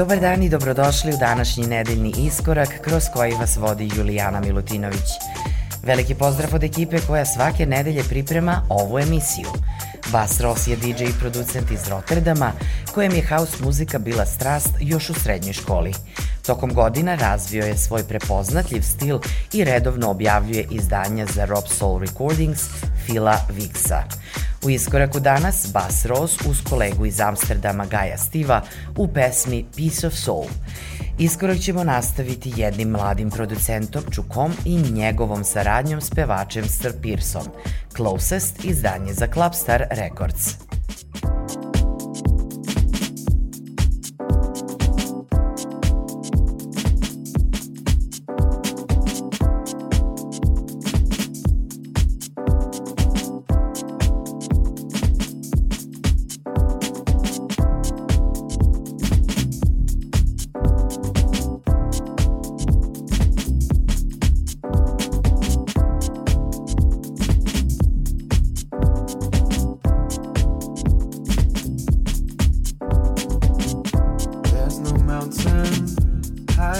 [0.00, 5.08] Dobar dan i dobrodošli u današnji nedeljni iskorak kroz koji vas vodi Julijana Milutinović.
[5.82, 9.46] Veliki pozdrav od ekipe koja svake nedelje priprema ovu emisiju.
[10.12, 12.52] Bas Ross je DJ i producent iz Rotterdama,
[12.94, 15.92] kojem je house muzika bila strast još u srednjoj školi.
[16.46, 19.18] Tokom godina razvio je svoj prepoznatljiv stil
[19.52, 22.60] i redovno objavljuje izdanja za Rob Soul Recordings
[23.06, 24.02] Fila Vixa.
[24.64, 28.62] U iskoraku danas Bass Rose uz kolegu iz Amsterdama Gaja Stiva
[28.96, 30.44] u pesmi Piece of Soul.
[31.18, 37.46] Iskorak ćemo nastaviti jednim mladim producentom Čukom i njegovom saradnjom s pevačem Sir Pearson,
[37.96, 40.69] Closest izdanje za Clubstar Records.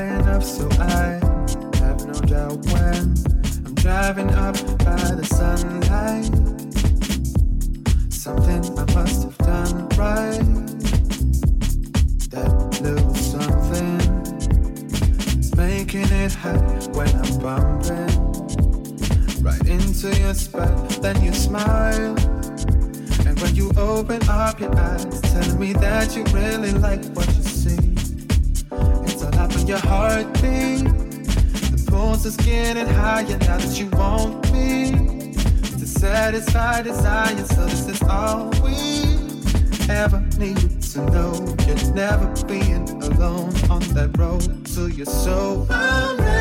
[0.00, 1.20] high enough so I
[1.80, 3.14] have no doubt when
[3.66, 6.32] I'm driving up by the sunlight.
[8.10, 10.46] Something I must have done right.
[12.30, 14.00] That little something
[15.38, 18.14] is making it hot when I'm bumping
[19.42, 20.88] right into your spot.
[21.02, 22.16] Then you smile.
[23.26, 27.49] And when you open up your eyes, telling me that you really like what you
[29.70, 30.82] your heartbeat.
[30.82, 35.32] The pulse is getting higher now that you want me.
[35.78, 39.16] To satisfy desire, so this is all we
[39.88, 41.34] ever need to know.
[41.68, 45.68] You're never being alone on that road to your soul.
[45.70, 46.39] Oh, no.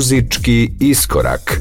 [0.00, 1.60] muzički iskorak.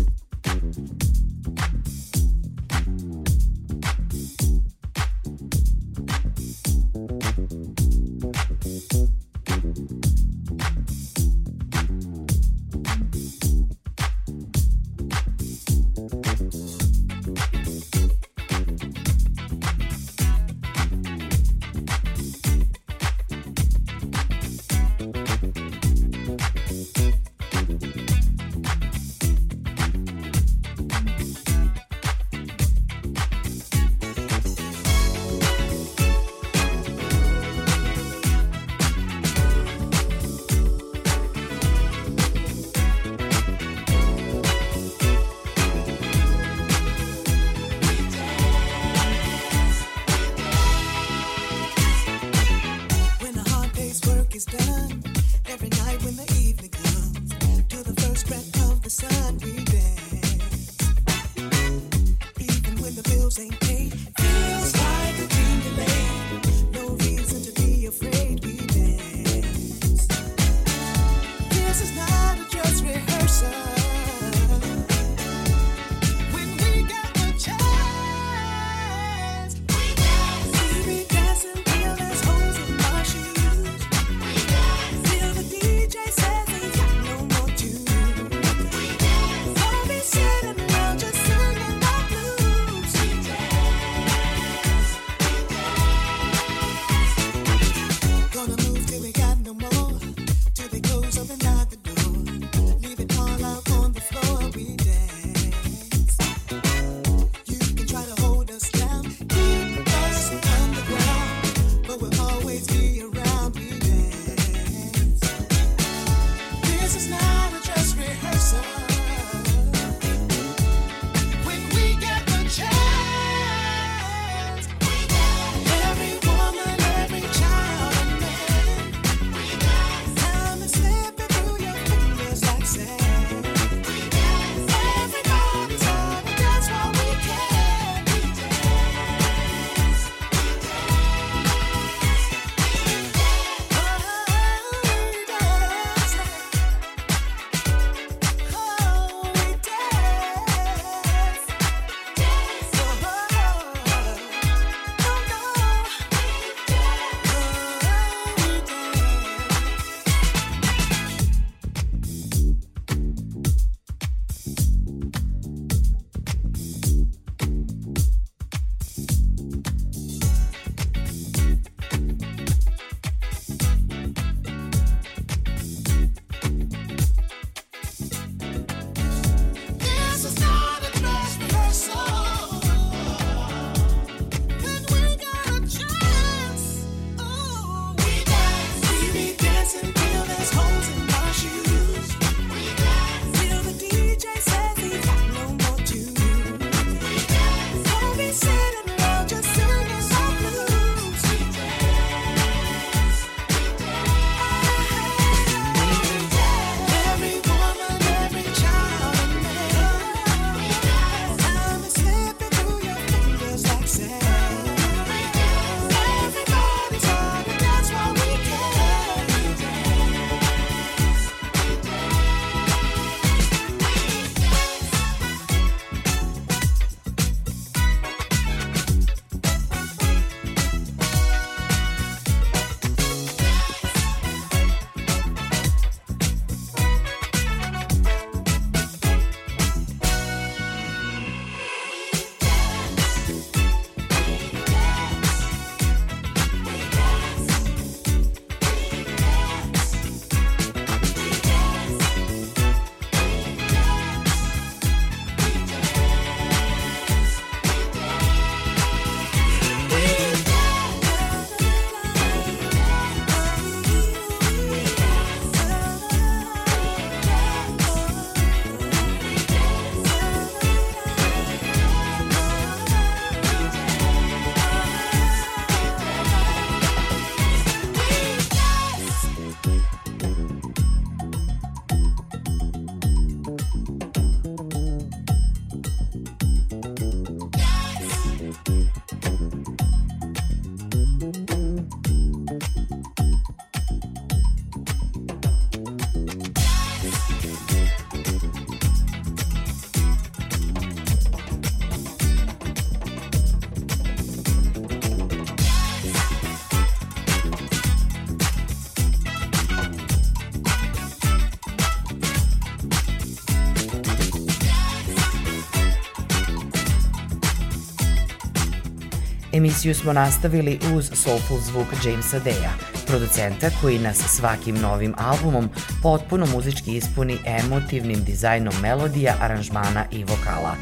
[319.79, 322.73] Emisiju smo nastavili uz soulful zvuk Jamesa Deja,
[323.07, 325.69] producenta koji nas svakim novim albumom
[326.03, 330.75] potpuno muzički ispuni emotivnim dizajnom melodija, aranžmana i vokala.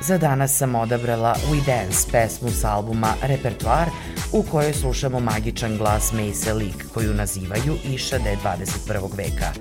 [0.00, 3.88] Za danas sam odabrala We Dance, pesmu s albuma Repertoar,
[4.32, 9.16] u kojoj slušamo magičan glas Mace Leak, koju nazivaju Išade 21.
[9.16, 9.52] veka.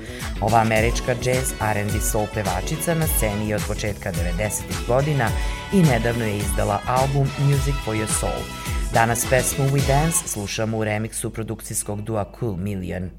[0.41, 4.62] Ova američka jazz, R&B soul pevačica na sceni je od početka 90.
[4.88, 5.29] godina
[5.74, 8.66] i nedavno je izdala album Music for Your Soul.
[8.98, 13.10] Danas pesmu We Dance slušamo u remiksu produkcijskog dua Cool Million.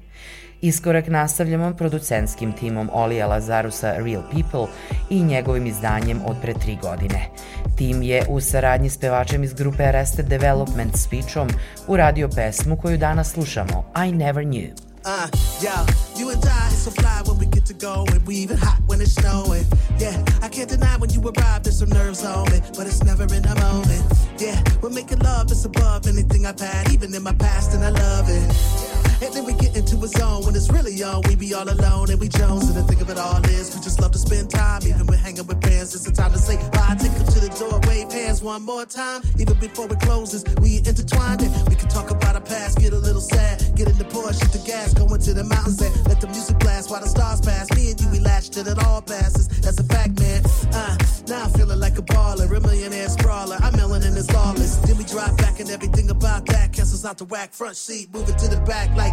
[0.61, 4.73] Iskorak nastavljamo producentskim timom Olija Lazarusa Real People
[5.09, 7.29] i njegovim izdanjem od pre tri godine.
[7.77, 11.47] Tim je u saradnji s pevačem iz grupe Arrested Development Speechom
[11.87, 14.71] uradio pesmu koju danas slušamo, I Never Knew.
[15.05, 15.29] Uh,
[15.63, 15.71] yo,
[16.17, 17.38] you and I, so fly
[17.69, 19.63] to go, and we even hot when it's snowing.
[19.99, 23.23] Yeah, I can't deny when you arrive, there's some nerves on me, but it's never
[23.23, 24.03] in a moment.
[24.39, 27.89] Yeah, we're making love that's above anything I've had, even in my past, and I
[27.89, 28.98] love it.
[29.21, 31.21] And then we get into a zone when it's really on.
[31.27, 32.69] We be all alone and we Jones.
[32.69, 34.81] And the thing of it all is, we just love to spend time.
[34.87, 36.95] Even when hanging with friends, it's the time to say bye.
[36.99, 39.21] Take them to the door, wave hands one more time.
[39.37, 41.51] Even before it closes, we intertwined it.
[41.67, 43.59] We can talk about our past, get a little sad.
[43.75, 46.59] Get in the Porsche, hit the gas, go into the mountains and let the music
[46.59, 47.69] blast while the stars pass.
[47.75, 49.47] Me and you, we latched till it all passes.
[49.47, 50.43] That's a fact, man.
[50.73, 53.57] Uh, now I'm feeling like a baller, a millionaire sprawler.
[53.61, 54.77] I'm melanin is lawless.
[54.77, 56.73] Then we drive back and everything about that.
[56.73, 59.08] cancels out the whack, front seat, moving to the back like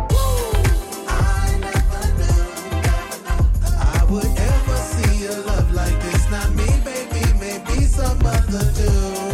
[4.10, 6.30] would ever see a love like this.
[6.30, 9.25] Not me, baby, maybe some other dude.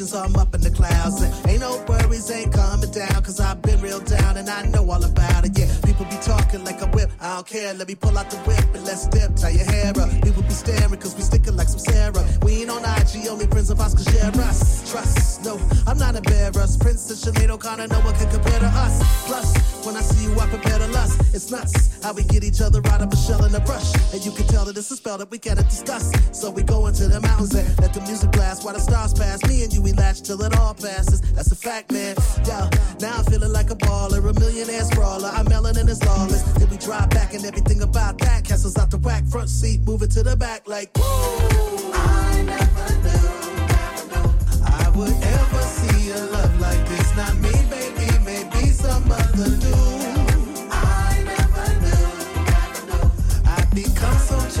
[0.00, 1.22] Emotions, I'm up in the clouds.
[1.22, 4.90] And ain't no worries, ain't coming down, cause I've been real down and I know
[4.90, 5.58] all about it.
[5.58, 7.74] Yeah, people be talking like a whip, I don't care.
[7.74, 10.10] Let me pull out the whip and let's dip, tie your hair up.
[10.22, 12.24] People be staring cause we sticking like some Sarah.
[12.42, 14.90] We ain't on IG, only friends of us cause share us.
[14.90, 16.80] Trust, no, I'm not embarrassed.
[16.80, 19.26] Princess Sinead O'Connor, no one can compare to us.
[19.26, 21.20] Plus, when I see you, I prepare to lust.
[21.34, 23.92] It's nuts how we get each other out of a shell and a brush.
[24.12, 26.12] And you can tell that it's a spell that we gotta discuss.
[26.32, 29.42] So we go into the mountains and let the music blast while the stars pass.
[29.46, 31.20] Me and you, we latch till it all passes.
[31.32, 32.16] That's a fact, man.
[32.46, 32.68] Yo,
[33.00, 35.28] now I'm feeling like a baller, a millionaire sprawler.
[35.28, 36.42] I'm melanin is lawless.
[36.54, 38.44] Then we drive back and everything about that.
[38.44, 41.02] Castles out the whack, front seat, moving to the back like, woo!
[41.04, 45.29] I never knew, never knew I would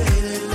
[0.06, 0.49] say that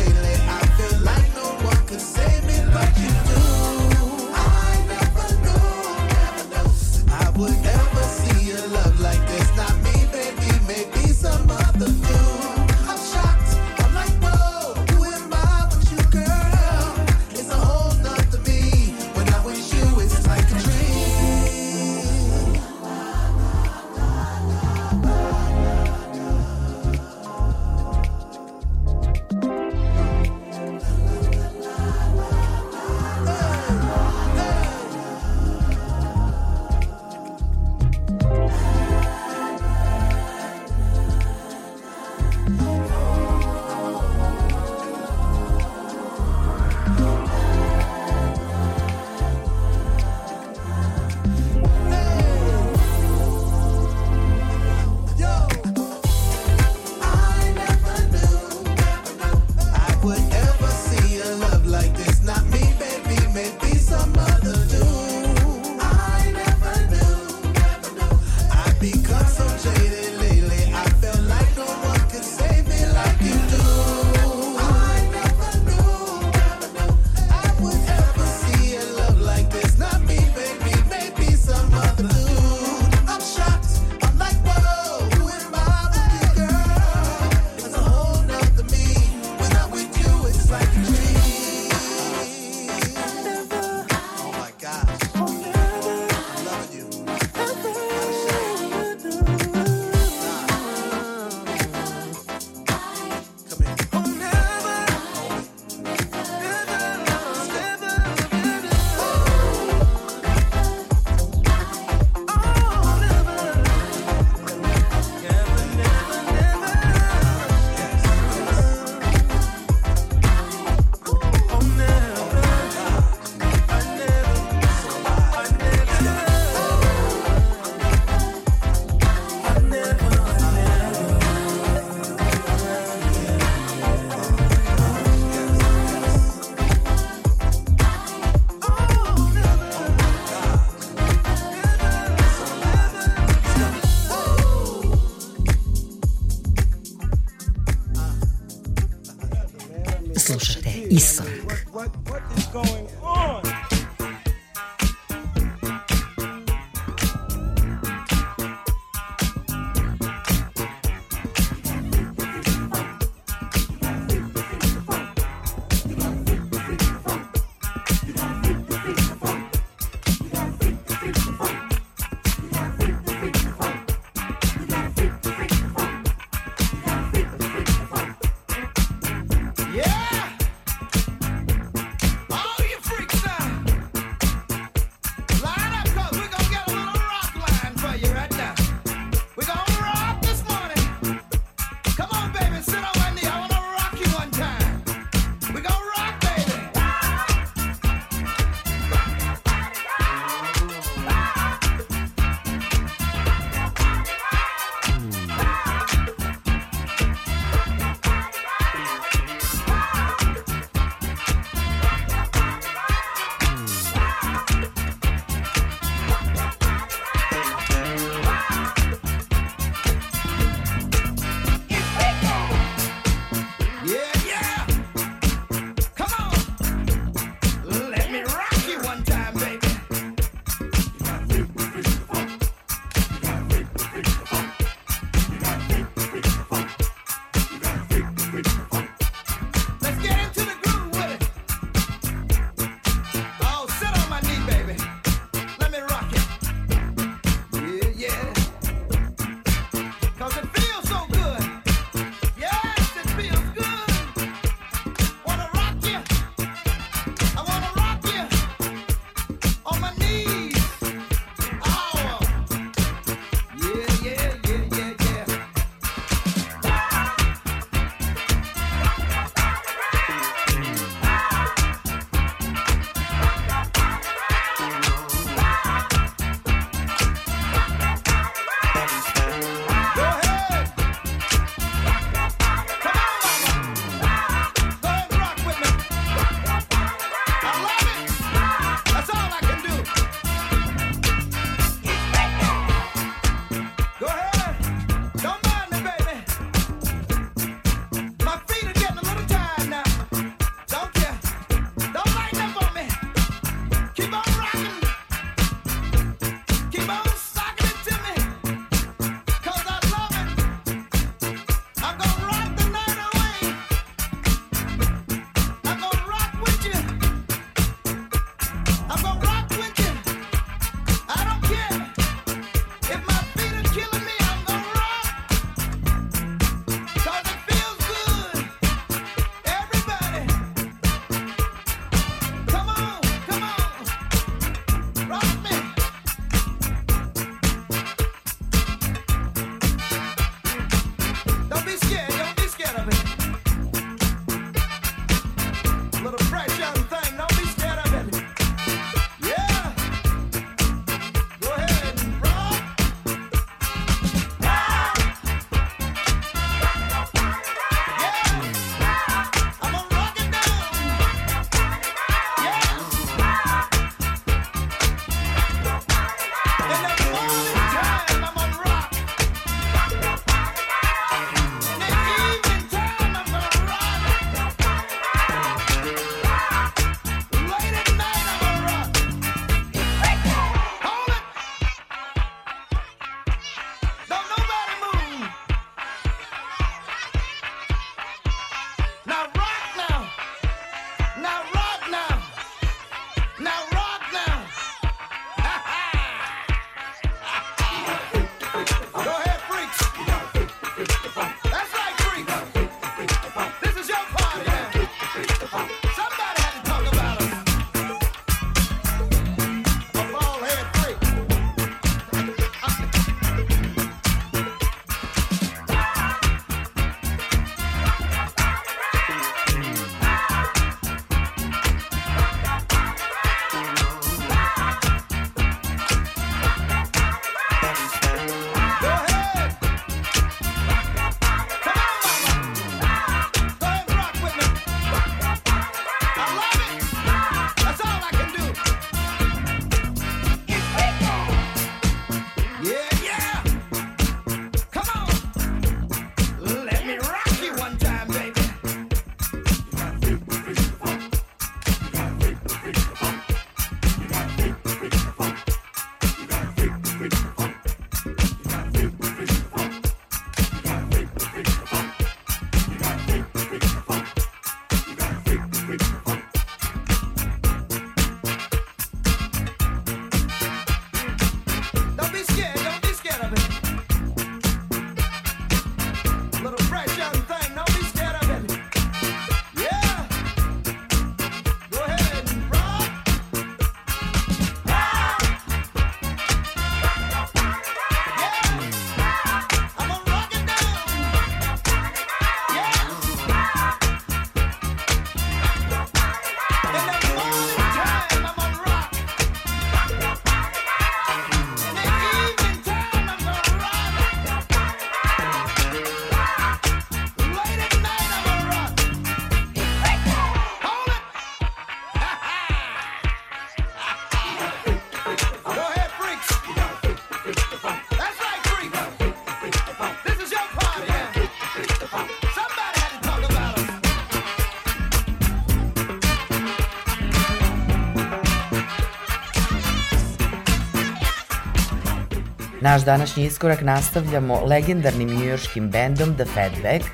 [532.66, 536.86] Naš današnji iskorak nastavljamo legendarnim njujorškim bendom The Fatback,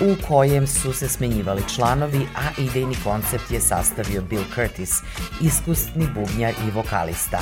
[0.00, 4.90] u kojem su se smenjivali članovi, a idejni koncept je sastavio Bill Curtis,
[5.40, 7.38] iskusni bubnjar i vokalista.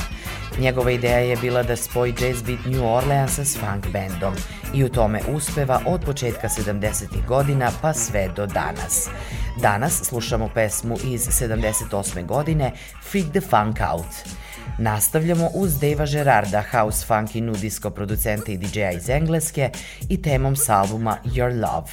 [0.59, 4.35] Njegova ideja je bila da spoji jazz beat New Orleansa s funk bandom
[4.75, 7.27] i u tome uspeva od početka 70.
[7.27, 9.09] godina pa sve do danas.
[9.57, 12.27] Danas slušamo pesmu iz 78.
[12.27, 12.73] godine
[13.11, 14.40] Freak the Funk Out.
[14.81, 19.71] Nastavljamo uz Deva Gerarda, house funk i nu disco producenta i DJ-a iz Engleske
[20.09, 21.90] i temom s albuma Your Love.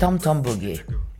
[0.00, 1.13] Tom Tom Boogie.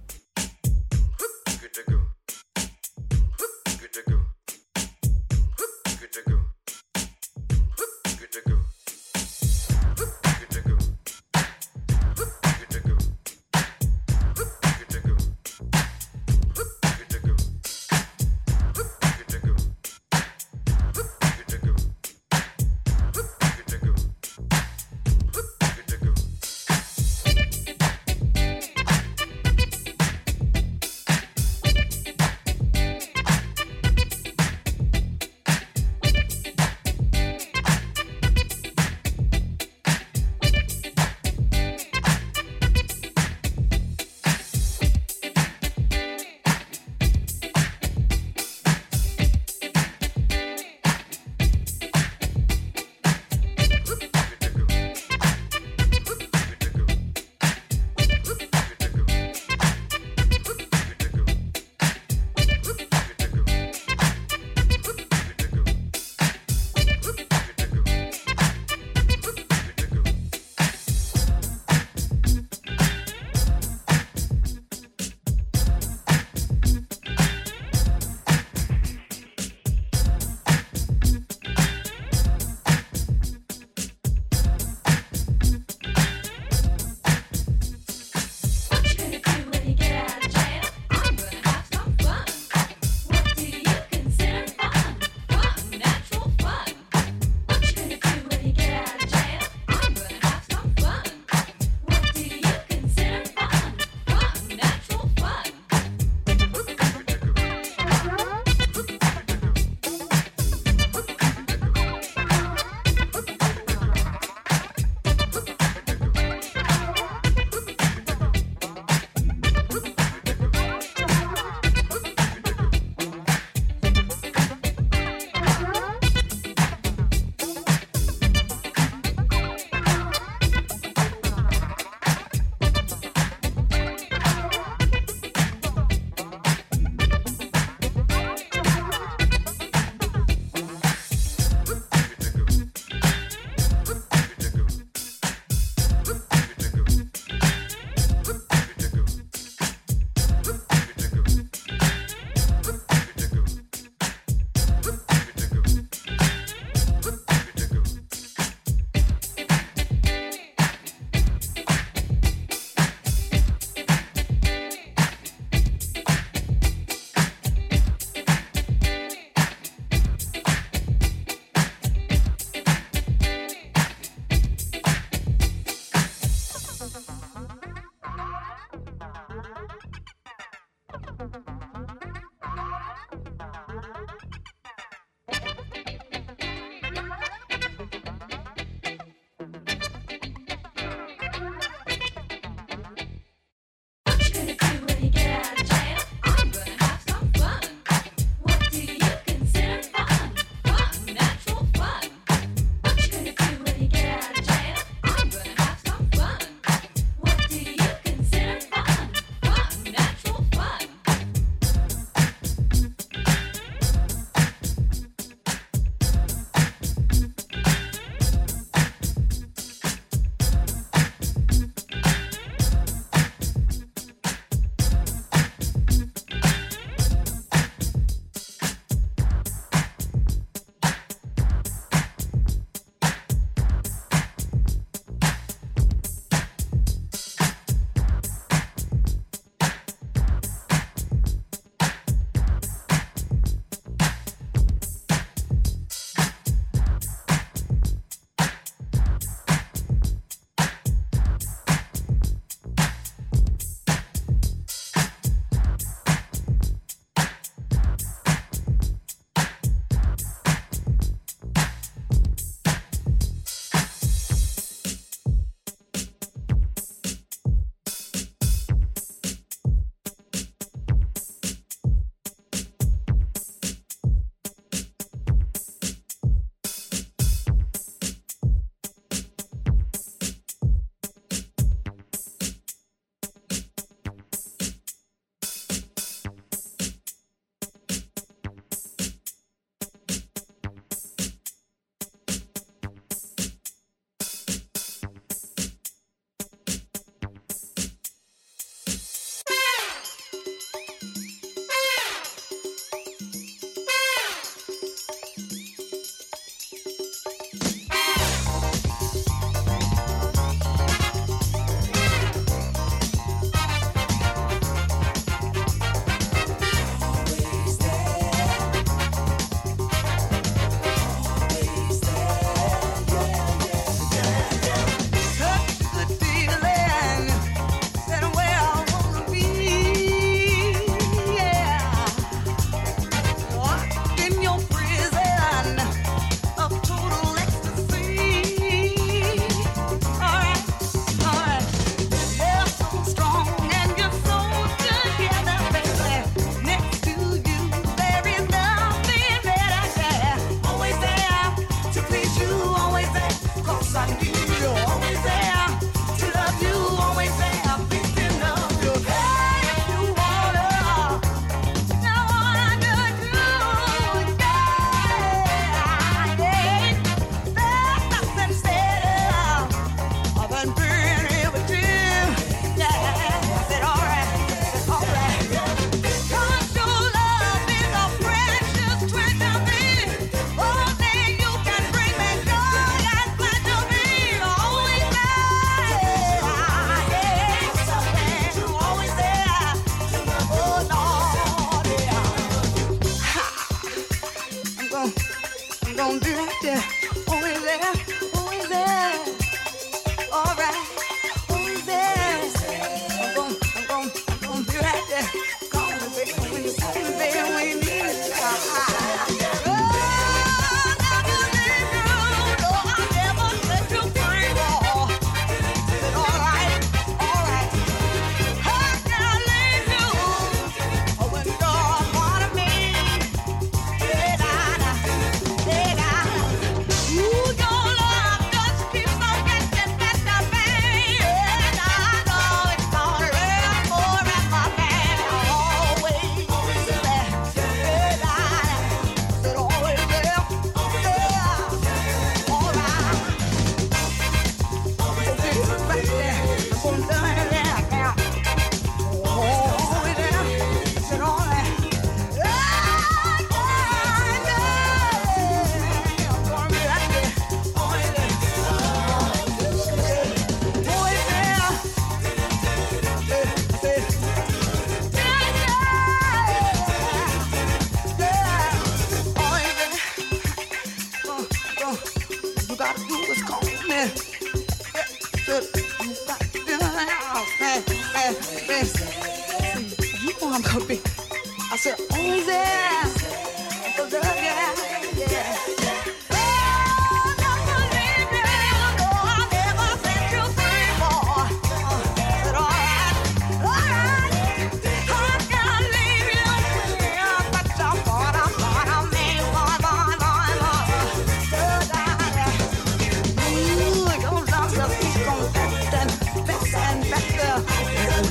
[395.96, 396.48] gonna do?
[396.62, 396.82] Yeah,
[397.28, 398.03] only left.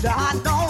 [0.06, 0.63] I don't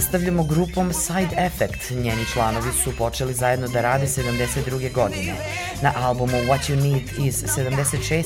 [0.00, 1.90] Nastavljamo grupom Side Effect.
[1.90, 4.92] Njeni članovi su počeli zajedno da rade 72.
[4.92, 5.34] godine.
[5.82, 8.24] Na albumu What You Need iz 76.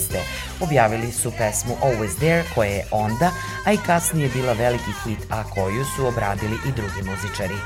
[0.61, 3.31] objavili su pesmu Always There koja je onda,
[3.67, 7.59] a i kasnije bila veliki hit, a koju su obradili i drugi muzičari.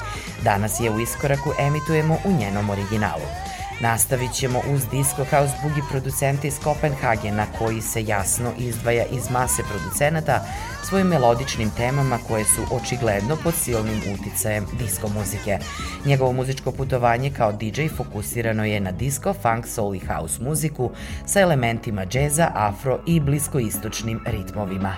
[0.45, 3.48] Danas je u iskoraku emitujemo u njenom originalu.
[3.81, 9.63] Nastavit ćemo uz Disco House Boogie producente iz Kopenhagena koji se jasno izdvaja iz mase
[9.63, 10.45] producenata
[10.85, 15.59] svojim melodičnim temama koje su očigledno pod silnim uticajem disko muzike.
[16.05, 20.91] Njegovo muzičko putovanje kao DJ fokusirano je na disco, funk, soul i house muziku
[21.27, 24.97] sa elementima džeza, afro i bliskoistočnim ritmovima.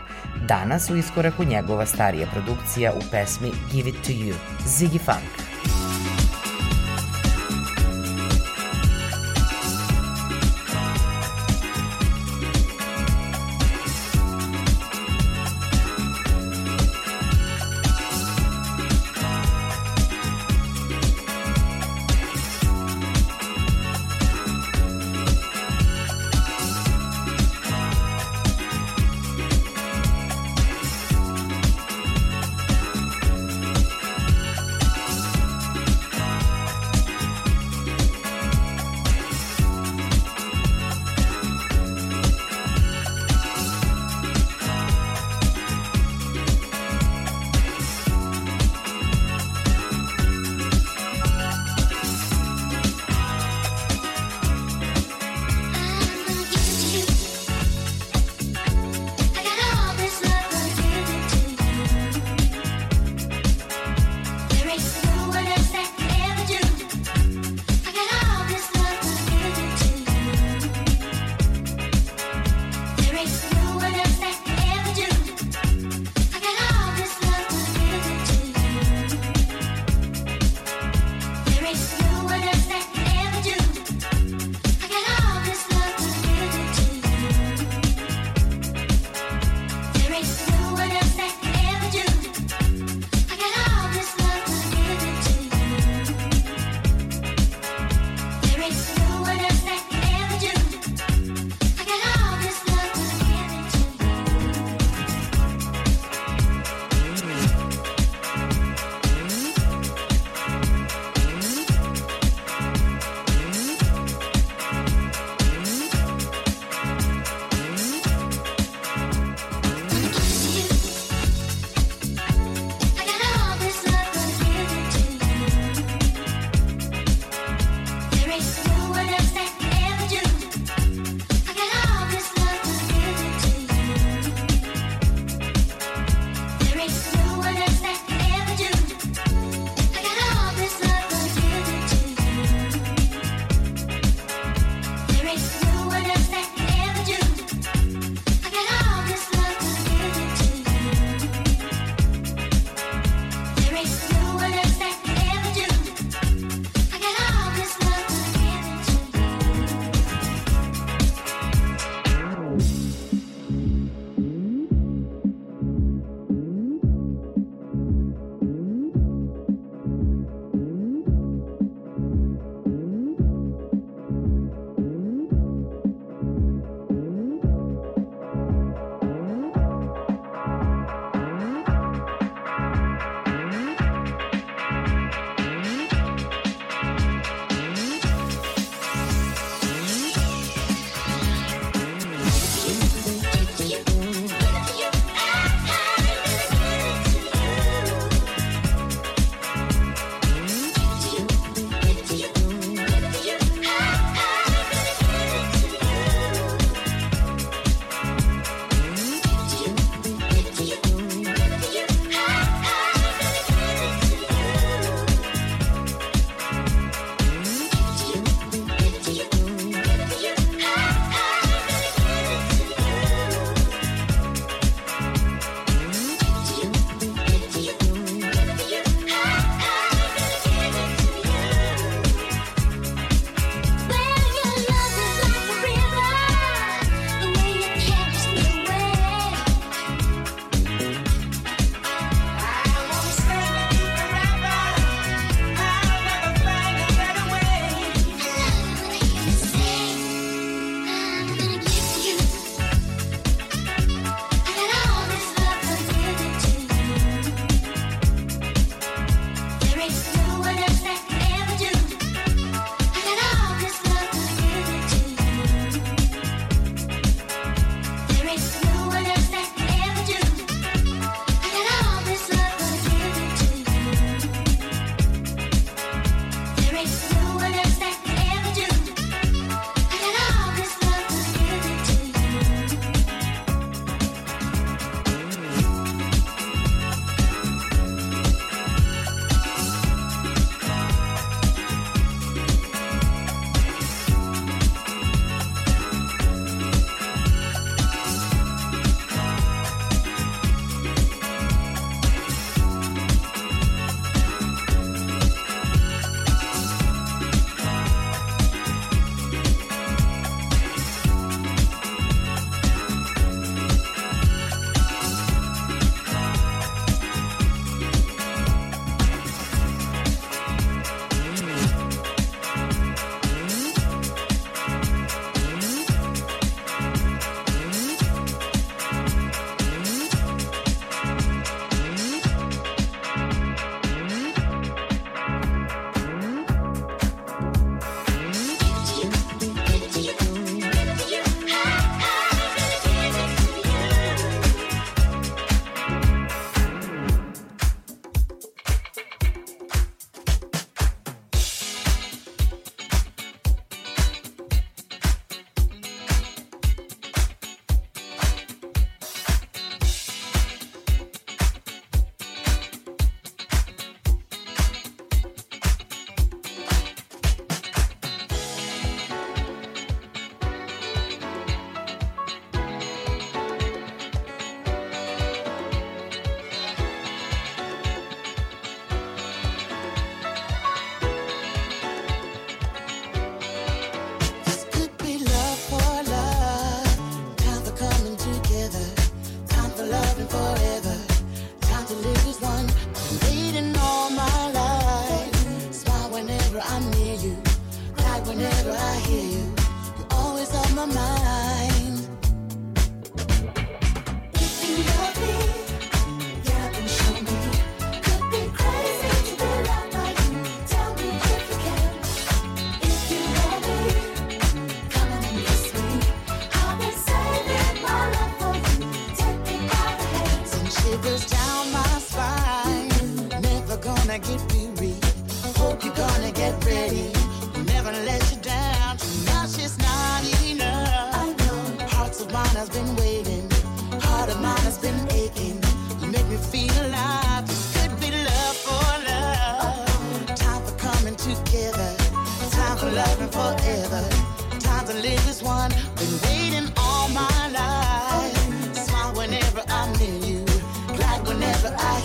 [0.48, 4.34] Danas u iskoraku njegova starija produkcija u pesmi Give It To You,
[4.66, 5.49] Ziggy Funk.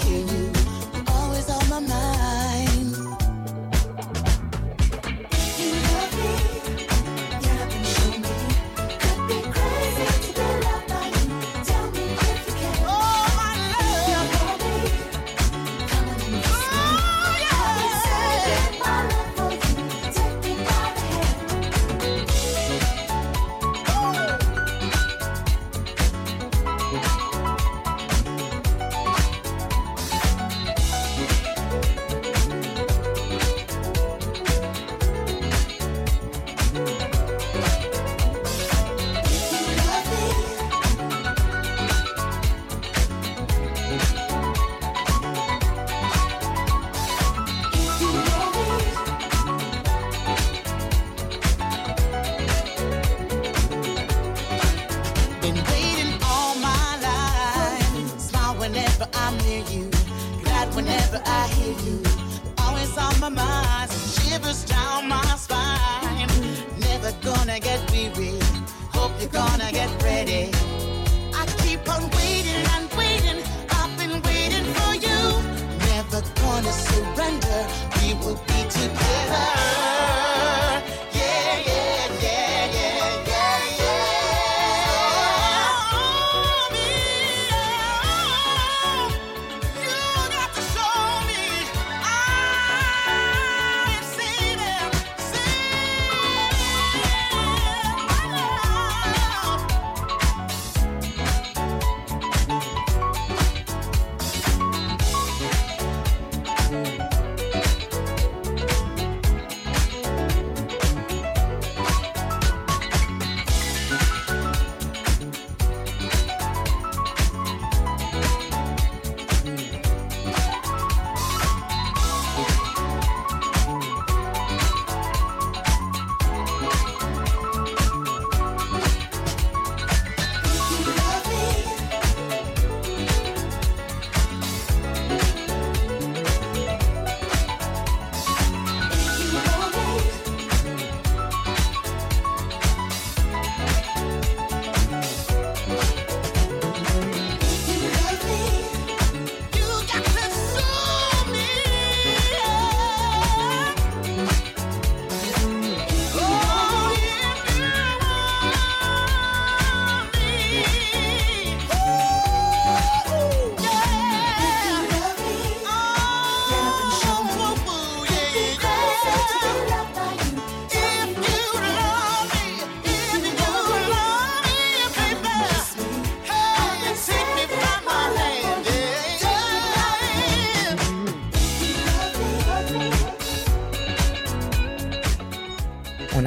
[0.02, 0.45] Can you.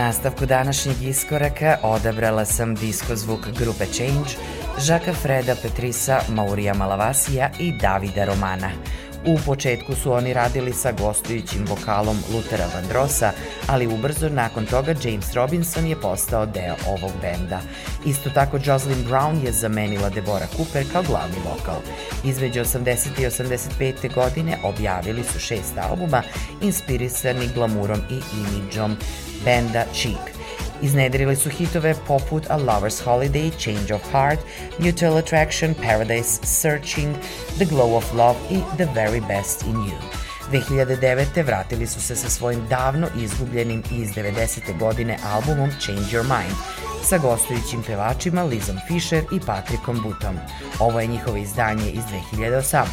[0.08, 4.30] nastavku današnjeg iskoraka odabrala sam disko zvuk grupe Change,
[4.80, 8.70] Žaka Freda Petrisa, Maurija Malavasija i Davida Romana.
[9.26, 13.32] U početku su oni radili sa gostujućim vokalom Lutera Vandrosa,
[13.66, 17.60] ali ubrzo nakon toga James Robinson je postao deo ovog benda.
[18.06, 21.80] Isto tako Jocelyn Brown je zamenila Debora Cooper kao glavni vokal.
[22.24, 23.06] Između 80.
[23.18, 24.14] i 85.
[24.14, 26.22] godine objavili su šest albuma
[26.62, 28.96] inspirisani glamurom i imidžom
[29.44, 30.38] benda Cheap.
[30.82, 34.38] Iznedrili su hitove poput A Lover's Holiday, Change of Heart,
[34.78, 37.16] Mutual Attraction, Paradise Searching,
[37.58, 39.98] The Glow of Love i The Very Best in You.
[40.52, 41.44] 2009.
[41.44, 44.78] vratili su se sa svojim davno izgubljenim iz 90.
[44.78, 46.56] godine albumom Change Your Mind
[47.04, 50.38] sa gostujućim pevačima Lizom Fisher i Patrikom Butom.
[50.80, 52.84] Ovo je njihovo izdanje iz 2018.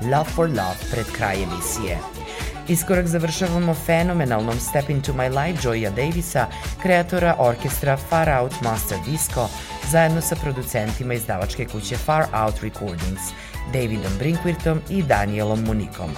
[0.00, 1.98] Love for Love pred kraj emisije.
[2.68, 6.46] Iskorak završavamo fenomenalnom Step Into My Life Joya Davisa,
[6.82, 9.48] kreatora orkestra Far Out Master Disco,
[9.90, 13.20] zajedno sa producentima izdavačke kuće Far Out Recordings,
[13.72, 16.10] Davidom Brinkwirtom i Danielom Munikom.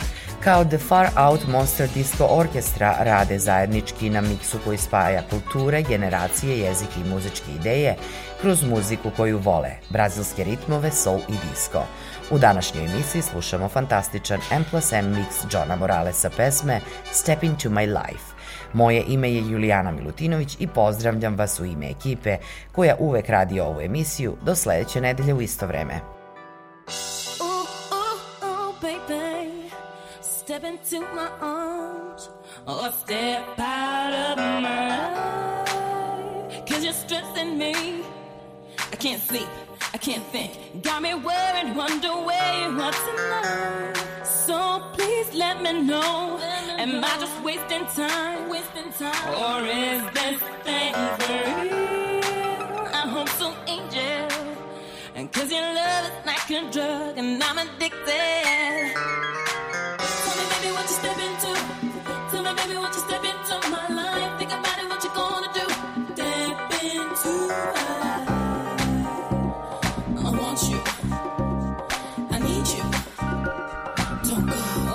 [0.44, 6.58] Kao The Far Out Monster Disco Orkestra rade zajednički na miksu koji spaja kulture, generacije,
[6.58, 7.96] jezike i muzičke ideje
[8.40, 11.82] kroz muziku koju vole, brazilske ritmove, soul i disco.
[12.30, 16.80] U današnjoj emisiji slušamo fantastičan M plus M mix Johna Moralesa pesme
[17.12, 18.24] Step Into My Life.
[18.72, 22.36] Moje ime je Julijana Milutinović i pozdravljam vas u ime ekipe
[22.72, 26.00] koja uvek radi ovu emisiju do sledeće nedelje u isto vreme.
[28.82, 29.70] Baby,
[30.22, 32.22] step into my arms
[32.66, 35.16] or step out of mine.
[36.68, 37.72] Cause you're stressing me.
[38.92, 39.48] I can't sleep,
[39.94, 40.82] I can't think.
[40.82, 42.36] Got me worried, wonder where
[42.80, 43.94] are tonight.
[44.24, 46.38] So please let me know.
[46.78, 48.48] Am I just wasting time?
[48.48, 49.34] Wasting time.
[49.42, 52.86] Or is this thing real?
[52.92, 54.28] I hope so, angel.
[55.14, 59.45] And cause your love is like a drug and I'm addicted.
[74.26, 74.85] 糟糕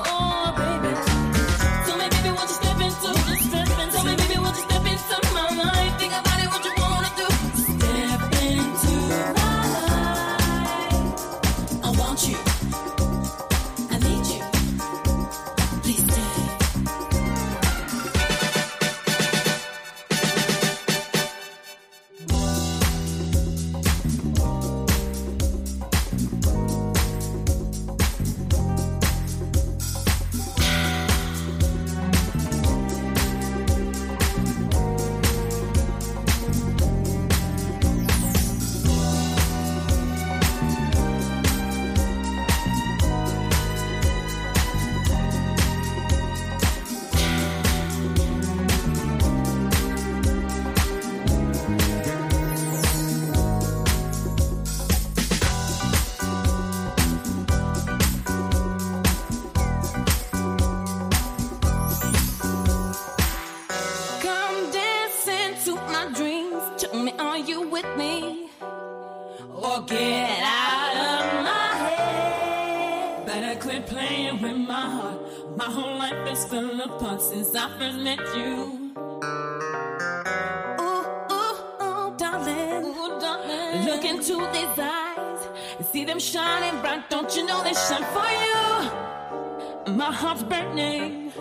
[85.81, 87.09] eyes see them shining bright.
[87.09, 89.93] Don't you know they shine for you?
[89.95, 91.31] My heart's burning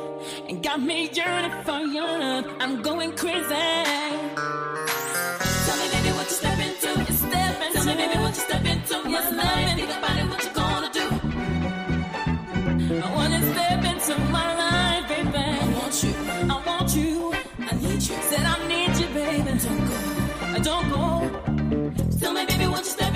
[0.49, 2.47] and got me yearning for your love.
[2.61, 3.49] I'm going crazy.
[5.65, 6.89] Tell me, baby, what you step into?
[7.01, 7.75] You step into.
[7.75, 8.97] Tell me, baby, what you step into?
[9.11, 9.77] Yes, love.
[9.79, 11.07] Think about it, what you gonna do?
[13.05, 15.39] I wanna step into my life, baby.
[15.39, 16.15] I want you.
[16.55, 17.35] I want you.
[17.71, 18.17] I need you.
[18.29, 19.53] Said I need you, baby.
[19.65, 19.97] Don't go.
[20.57, 21.03] I don't go.
[22.19, 23.10] Tell me, baby, what you step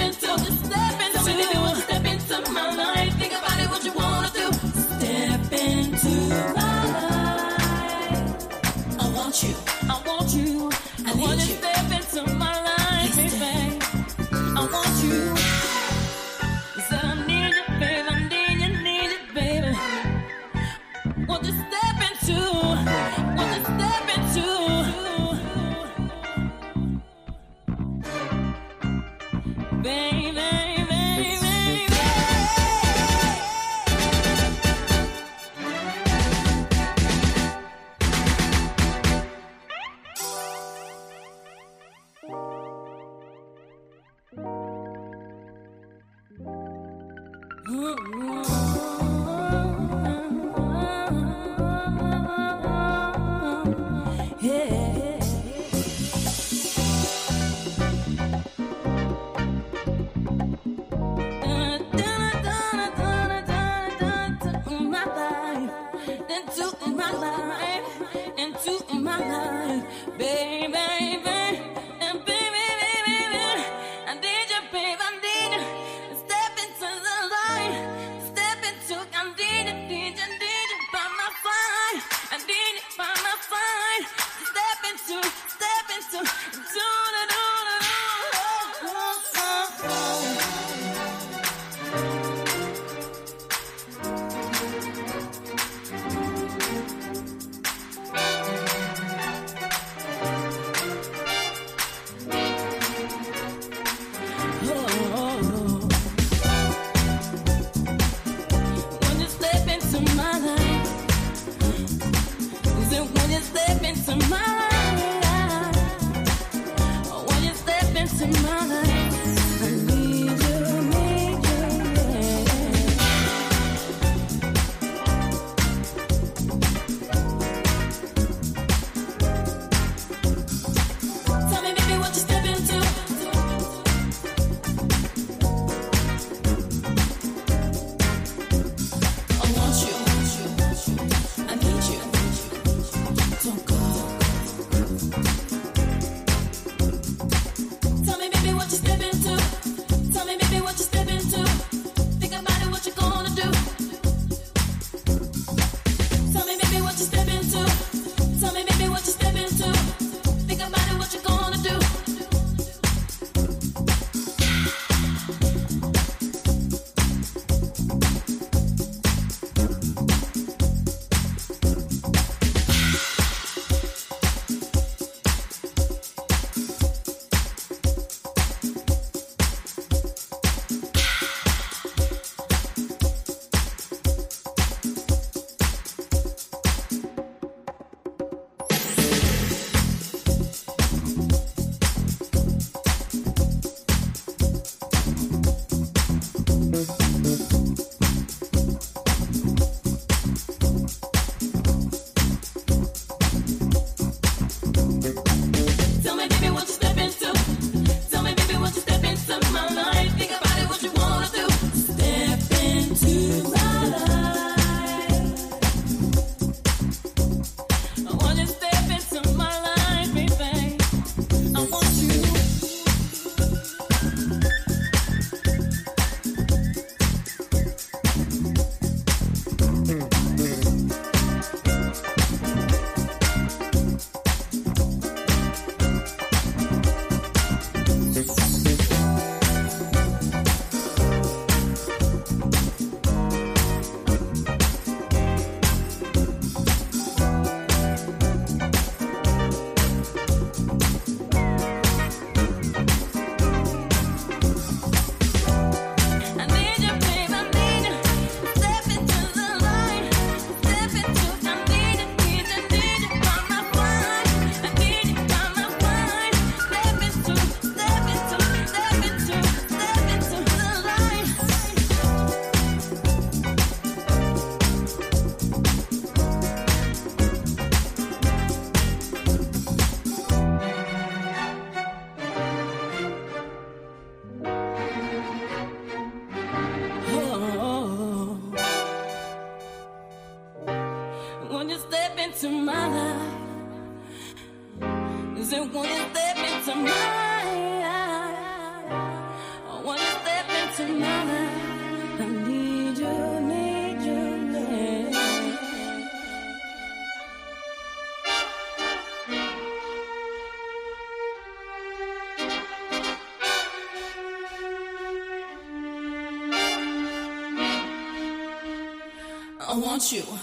[319.94, 320.33] want you.